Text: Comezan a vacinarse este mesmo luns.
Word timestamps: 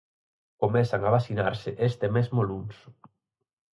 Comezan 0.61 1.01
a 1.05 1.09
vacinarse 1.17 1.69
este 1.89 2.07
mesmo 2.15 2.41
luns. 2.49 2.77